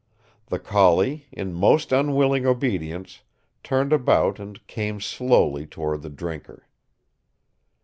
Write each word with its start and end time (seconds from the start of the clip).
The 0.47 0.57
collie, 0.57 1.27
in 1.31 1.53
most 1.53 1.91
unwilling 1.91 2.43
obedience, 2.47 3.21
turned 3.61 3.93
about 3.93 4.39
and 4.39 4.65
came 4.65 4.99
slowly 4.99 5.67
toward 5.67 6.01
the 6.01 6.09
drinker. 6.09 6.67